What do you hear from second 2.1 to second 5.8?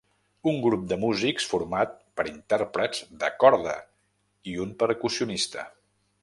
per intèrprets de corda i un percussionista.